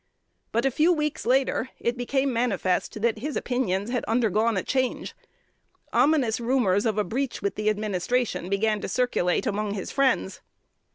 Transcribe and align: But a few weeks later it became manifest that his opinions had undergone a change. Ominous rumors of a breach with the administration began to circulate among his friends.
But 0.51 0.65
a 0.65 0.71
few 0.71 0.91
weeks 0.91 1.27
later 1.27 1.69
it 1.79 1.95
became 1.95 2.33
manifest 2.33 3.03
that 3.03 3.19
his 3.19 3.35
opinions 3.35 3.91
had 3.91 4.03
undergone 4.05 4.57
a 4.57 4.63
change. 4.63 5.15
Ominous 5.93 6.39
rumors 6.39 6.87
of 6.87 6.97
a 6.97 7.03
breach 7.03 7.43
with 7.43 7.53
the 7.53 7.69
administration 7.69 8.49
began 8.49 8.81
to 8.81 8.89
circulate 8.89 9.45
among 9.45 9.75
his 9.75 9.91
friends. 9.91 10.41